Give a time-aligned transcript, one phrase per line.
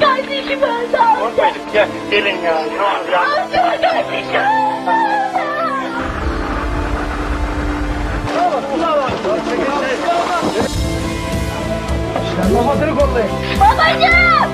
[0.00, 1.20] Kardeşim öldü amca.
[1.20, 1.56] Korkmayın.
[1.72, 1.88] Gel.
[2.10, 2.54] Gelin ya.
[2.54, 3.20] Ne olur ya.
[3.20, 4.44] Amca kardeşim öldü.
[13.60, 14.50] Babacığım.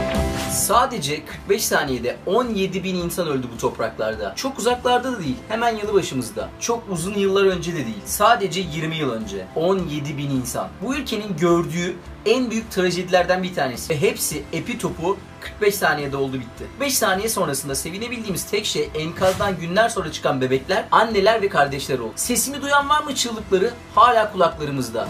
[0.51, 4.33] Sadece 45 saniyede 17 bin insan öldü bu topraklarda.
[4.37, 6.49] Çok uzaklarda da değil, hemen yanı başımızda.
[6.61, 9.47] Çok uzun yıllar önce de değil, sadece 20 yıl önce.
[9.57, 10.69] 17 bin insan.
[10.83, 13.91] Bu ülkenin gördüğü en büyük trajedilerden bir tanesi.
[13.95, 16.65] Ve hepsi epi topu 45 saniyede oldu bitti.
[16.81, 22.13] 5 saniye sonrasında sevinebildiğimiz tek şey enkazdan günler sonra çıkan bebekler, anneler ve kardeşler oldu.
[22.17, 23.71] Sesimi duyan var mı çığlıkları?
[23.95, 25.09] Hala kulaklarımızda.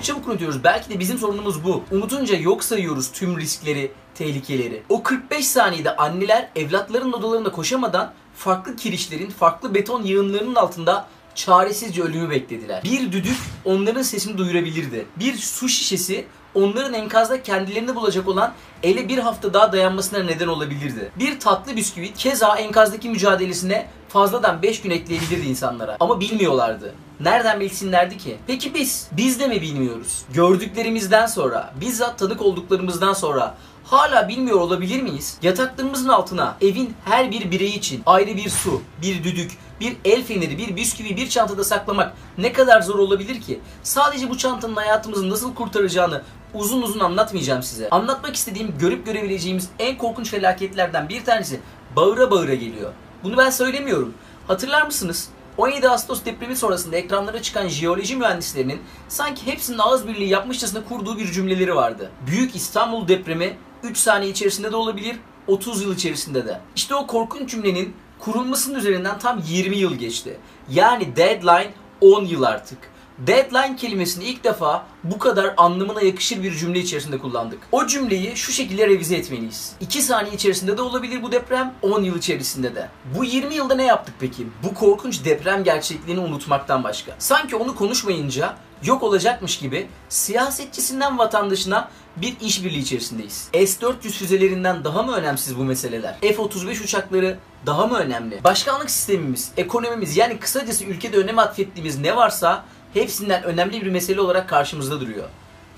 [0.00, 0.64] Çok çabuk unutuyoruz.
[0.64, 1.84] Belki de bizim sorunumuz bu.
[1.90, 4.82] Unutunca yok sayıyoruz tüm riskleri, tehlikeleri.
[4.88, 12.30] O 45 saniyede anneler evlatlarının odalarında koşamadan farklı kirişlerin, farklı beton yığınlarının altında çaresizce ölümü
[12.30, 12.84] beklediler.
[12.84, 15.06] Bir düdük onların sesini duyurabilirdi.
[15.16, 21.12] Bir su şişesi onların enkazda kendilerini bulacak olan ele bir hafta daha dayanmasına neden olabilirdi.
[21.18, 25.96] Bir tatlı bisküvi keza enkazdaki mücadelesine fazladan 5 gün ekleyebilirdi insanlara.
[26.00, 26.94] Ama bilmiyorlardı.
[27.20, 28.36] Nereden bilsinlerdi ki?
[28.46, 29.08] Peki biz?
[29.12, 30.22] Biz de mi bilmiyoruz?
[30.34, 35.38] Gördüklerimizden sonra, bizzat tanık olduklarımızdan sonra hala bilmiyor olabilir miyiz?
[35.42, 40.58] Yataklarımızın altına evin her bir bireyi için ayrı bir su, bir düdük, bir el feneri,
[40.58, 43.60] bir bisküvi, bir çantada saklamak ne kadar zor olabilir ki?
[43.82, 46.22] Sadece bu çantanın hayatımızı nasıl kurtaracağını
[46.54, 47.88] uzun uzun anlatmayacağım size.
[47.90, 51.60] Anlatmak istediğim, görüp görebileceğimiz en korkunç felaketlerden bir tanesi
[51.96, 52.92] bağıra bağıra geliyor.
[53.24, 54.14] Bunu ben söylemiyorum.
[54.46, 55.28] Hatırlar mısınız?
[55.56, 61.32] 17 Ağustos depremi sonrasında ekranlara çıkan jeoloji mühendislerinin sanki hepsinin ağız birliği yapmışçasına kurduğu bir
[61.32, 62.10] cümleleri vardı.
[62.26, 65.16] Büyük İstanbul depremi 3 saniye içerisinde de olabilir,
[65.46, 66.60] 30 yıl içerisinde de.
[66.76, 70.36] İşte o korkunç cümlenin kurulmasının üzerinden tam 20 yıl geçti.
[70.70, 72.78] Yani deadline 10 yıl artık.
[73.26, 77.58] Deadline kelimesini ilk defa bu kadar anlamına yakışır bir cümle içerisinde kullandık.
[77.72, 79.72] O cümleyi şu şekilde revize etmeliyiz.
[79.80, 82.88] 2 saniye içerisinde de olabilir bu deprem, 10 yıl içerisinde de.
[83.18, 84.46] Bu 20 yılda ne yaptık peki?
[84.62, 87.12] Bu korkunç deprem gerçekliğini unutmaktan başka.
[87.18, 93.48] Sanki onu konuşmayınca yok olacakmış gibi siyasetçisinden vatandaşına bir işbirliği içerisindeyiz.
[93.52, 96.16] S-400 füzelerinden daha mı önemsiz bu meseleler?
[96.20, 98.44] F-35 uçakları daha mı önemli?
[98.44, 102.64] Başkanlık sistemimiz, ekonomimiz yani kısacası ülkede önem atfettiğimiz ne varsa
[102.94, 105.28] hepsinden önemli bir mesele olarak karşımızda duruyor.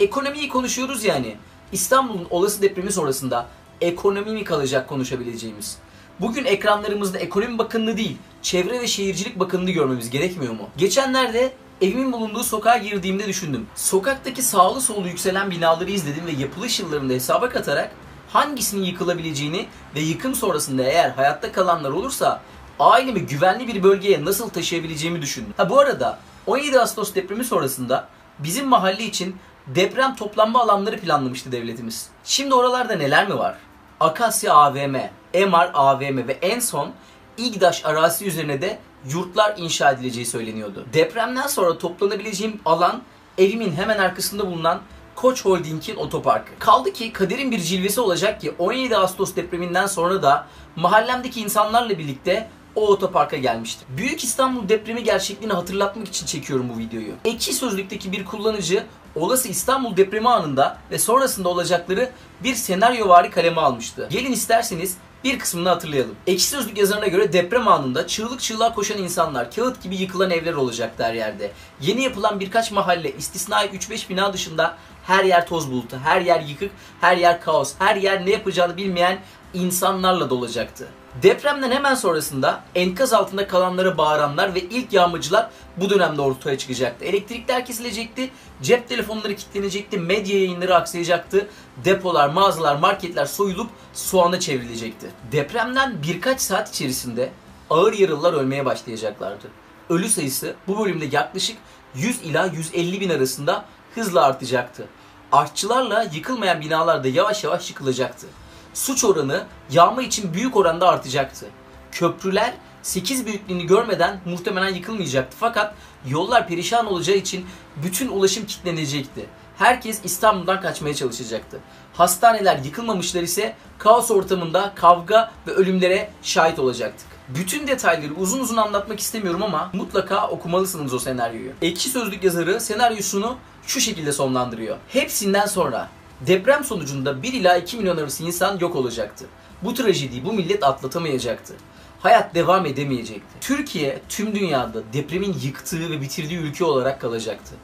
[0.00, 1.36] Ekonomiyi konuşuyoruz yani.
[1.72, 3.46] İstanbul'un olası depremi sonrasında
[3.80, 5.78] ekonomi mi kalacak konuşabileceğimiz?
[6.20, 10.68] Bugün ekranlarımızda ekonomi bakanlığı değil, çevre ve şehircilik bakanlığı görmemiz gerekmiyor mu?
[10.76, 13.66] Geçenlerde evimin bulunduğu sokağa girdiğimde düşündüm.
[13.74, 17.90] Sokaktaki sağlı sollu yükselen binaları izledim ve yapılış yıllarında hesaba katarak
[18.28, 22.42] hangisinin yıkılabileceğini ve yıkım sonrasında eğer hayatta kalanlar olursa
[22.82, 25.54] ailemi güvenli bir bölgeye nasıl taşıyabileceğimi düşündüm.
[25.56, 32.08] Ha bu arada 17 Ağustos depremi sonrasında bizim mahalle için deprem toplanma alanları planlamıştı devletimiz.
[32.24, 33.56] Şimdi oralarda neler mi var?
[34.00, 34.96] Akasya AVM,
[35.34, 36.90] MR AVM ve en son
[37.38, 38.78] İGDAŞ arazisi üzerine de
[39.10, 40.86] yurtlar inşa edileceği söyleniyordu.
[40.92, 43.02] Depremden sonra toplanabileceğim alan
[43.38, 44.80] evimin hemen arkasında bulunan
[45.14, 46.52] Koç Holding'in otoparkı.
[46.58, 52.48] Kaldı ki kaderin bir cilvesi olacak ki 17 Ağustos depreminden sonra da mahallemdeki insanlarla birlikte
[52.74, 53.88] o otoparka gelmiştim.
[53.96, 57.12] Büyük İstanbul depremi gerçekliğini hatırlatmak için çekiyorum bu videoyu.
[57.24, 58.84] Ekşi Sözlük'teki bir kullanıcı
[59.14, 62.10] olası İstanbul depremi anında ve sonrasında olacakları
[62.44, 64.08] bir senaryo vari kaleme almıştı.
[64.10, 66.14] Gelin isterseniz bir kısmını hatırlayalım.
[66.26, 70.92] Ekşi Sözlük yazarına göre deprem anında çığlık çığlığa koşan insanlar, kağıt gibi yıkılan evler olacak
[70.98, 71.52] her yerde.
[71.80, 76.70] Yeni yapılan birkaç mahalle, istisnai 3-5 bina dışında her yer toz bulutu, her yer yıkık,
[77.00, 79.18] her yer kaos, her yer ne yapacağını bilmeyen
[79.54, 80.88] insanlarla dolacaktı.
[81.22, 87.04] Depremden hemen sonrasında enkaz altında kalanlara bağıranlar ve ilk yağmacılar bu dönemde ortaya çıkacaktı.
[87.04, 88.30] Elektrikler kesilecekti,
[88.62, 91.46] cep telefonları kilitlenecekti, medya yayınları aksayacaktı,
[91.84, 95.06] depolar, mağazalar, marketler soyulup soğana çevrilecekti.
[95.32, 97.30] Depremden birkaç saat içerisinde
[97.70, 99.46] ağır yaralılar ölmeye başlayacaklardı.
[99.90, 101.56] Ölü sayısı bu bölümde yaklaşık
[101.94, 103.64] 100 ila 150 bin arasında
[103.94, 104.88] hızla artacaktı.
[105.32, 108.26] Artçılarla yıkılmayan binalar da yavaş yavaş yıkılacaktı
[108.74, 111.46] suç oranı yağma için büyük oranda artacaktı.
[111.92, 115.74] Köprüler 8 büyüklüğünü görmeden muhtemelen yıkılmayacaktı fakat
[116.08, 117.46] yollar perişan olacağı için
[117.84, 119.26] bütün ulaşım kilitlenecekti.
[119.58, 121.60] Herkes İstanbul'dan kaçmaya çalışacaktı.
[121.94, 127.06] Hastaneler yıkılmamışlar ise kaos ortamında kavga ve ölümlere şahit olacaktık.
[127.28, 131.52] Bütün detayları uzun uzun anlatmak istemiyorum ama mutlaka okumalısınız o senaryoyu.
[131.62, 133.36] Ekşi Sözlük yazarı senaryosunu
[133.66, 134.76] şu şekilde sonlandırıyor.
[134.88, 135.88] Hepsinden sonra
[136.26, 139.26] Deprem sonucunda 1 ila 2 milyon arası insan yok olacaktı.
[139.62, 141.54] Bu trajediyi bu millet atlatamayacaktı.
[142.00, 143.40] Hayat devam edemeyecekti.
[143.40, 147.54] Türkiye tüm dünyada depremin yıktığı ve bitirdiği ülke olarak kalacaktı.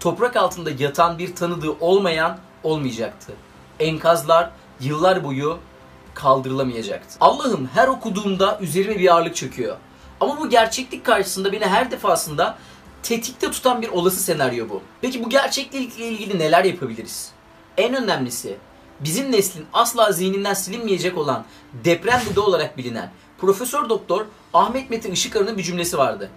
[0.00, 3.32] toprak altında yatan bir tanıdığı olmayan olmayacaktı.
[3.80, 4.50] Enkazlar
[4.80, 5.58] yıllar boyu
[6.14, 7.16] kaldırılamayacaktı.
[7.20, 9.76] Allah'ım her okuduğumda üzerime bir ağırlık çöküyor.
[10.20, 12.58] Ama bu gerçeklik karşısında beni her defasında
[13.02, 14.82] tetikte tutan bir olası senaryo bu.
[15.00, 17.33] Peki bu gerçeklikle ilgili neler yapabiliriz?
[17.78, 18.56] En önemlisi
[19.00, 21.44] bizim neslin asla zihninden silinmeyecek olan
[21.84, 26.30] deprem dede olarak bilinen Profesör Doktor Ahmet Metin Işıkarı'nın bir cümlesi vardı.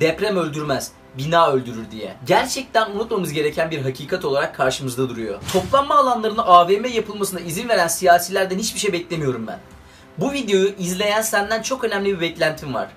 [0.00, 2.16] Deprem öldürmez, bina öldürür diye.
[2.26, 5.40] Gerçekten unutmamız gereken bir hakikat olarak karşımızda duruyor.
[5.52, 9.58] Toplanma alanlarına AVM yapılmasına izin veren siyasilerden hiçbir şey beklemiyorum ben.
[10.18, 12.88] Bu videoyu izleyen senden çok önemli bir beklentim var.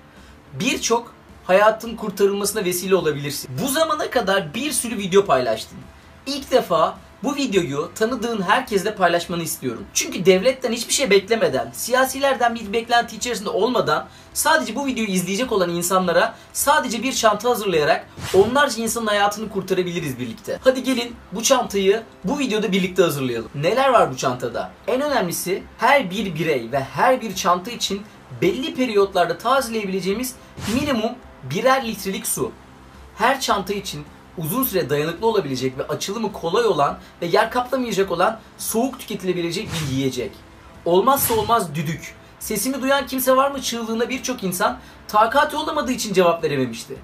[0.52, 1.14] Birçok
[1.44, 3.50] hayatın kurtarılmasına vesile olabilirsin.
[3.62, 5.78] Bu zamana kadar bir sürü video paylaştın.
[6.26, 9.84] İlk defa bu videoyu tanıdığın herkesle paylaşmanı istiyorum.
[9.94, 15.70] Çünkü devletten hiçbir şey beklemeden, siyasilerden bir beklenti içerisinde olmadan sadece bu videoyu izleyecek olan
[15.70, 20.58] insanlara sadece bir çanta hazırlayarak onlarca insanın hayatını kurtarabiliriz birlikte.
[20.64, 23.50] Hadi gelin bu çantayı bu videoda birlikte hazırlayalım.
[23.54, 24.70] Neler var bu çantada?
[24.86, 28.02] En önemlisi her bir birey ve her bir çanta için
[28.42, 30.34] belli periyotlarda tazeleyebileceğimiz
[30.74, 31.12] minimum
[31.50, 32.52] birer litrelik su.
[33.16, 34.04] Her çanta için
[34.38, 39.94] uzun süre dayanıklı olabilecek ve açılımı kolay olan ve yer kaplamayacak olan soğuk tüketilebilecek bir
[39.94, 40.30] yiyecek.
[40.84, 42.14] Olmazsa olmaz düdük.
[42.38, 44.78] Sesimi duyan kimse var mı çığlığına birçok insan
[45.08, 46.96] takati olamadığı için cevap verememişti.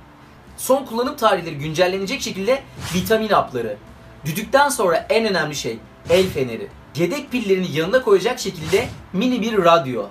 [0.57, 2.63] Son kullanım tarihleri güncellenecek şekilde
[2.95, 3.77] vitamin hapları.
[4.25, 5.79] Düdükten sonra en önemli şey
[6.11, 6.69] el feneri.
[6.97, 10.07] Yedek pillerini yanına koyacak şekilde mini bir radyo.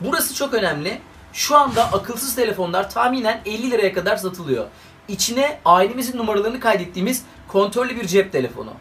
[0.00, 1.00] Burası çok önemli.
[1.32, 4.66] Şu anda akılsız telefonlar tahminen 50 liraya kadar satılıyor.
[5.08, 8.72] İçine ailemizin numaralarını kaydettiğimiz kontrollü bir cep telefonu.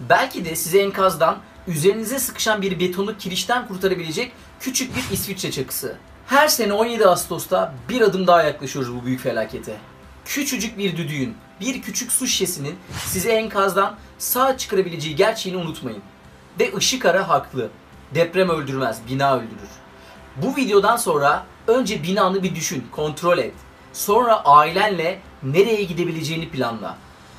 [0.00, 5.96] Belki de size enkazdan üzerinize sıkışan bir betonu kirişten kurtarabilecek küçük bir İsviçre çakısı.
[6.26, 9.76] Her sene 17 Ağustos'ta bir adım daha yaklaşıyoruz bu büyük felakete.
[10.24, 12.74] Küçücük bir düdüğün, bir küçük su şişesinin
[13.06, 16.02] sizi enkazdan sağ çıkarabileceği gerçeğini unutmayın.
[16.60, 17.70] Ve ışık ara haklı.
[18.14, 19.70] Deprem öldürmez, bina öldürür.
[20.36, 23.54] Bu videodan sonra önce binanı bir düşün, kontrol et.
[23.92, 26.96] Sonra ailenle nereye gidebileceğini planla.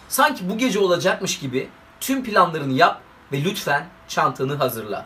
[0.09, 1.69] Sanki bu gece olacakmış gibi
[2.00, 3.01] tüm planlarını yap
[3.31, 5.05] ve lütfen çantanı hazırla.